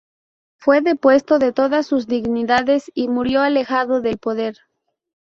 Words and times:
Fue 0.57 0.81
depuesto 0.81 1.37
de 1.37 1.53
todas 1.53 1.85
sus 1.85 2.07
dignidades 2.07 2.89
y 2.95 3.07
murió 3.07 3.43
alejado 3.43 4.01
del 4.01 4.17
poder. 4.17 4.57